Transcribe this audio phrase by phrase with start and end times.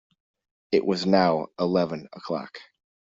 [0.71, 2.57] It was now eleven o'clock.